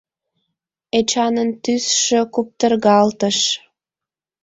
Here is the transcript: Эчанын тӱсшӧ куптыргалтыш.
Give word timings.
Эчанын 0.97 1.49
тӱсшӧ 1.63 2.21
куптыргалтыш. 2.33 3.37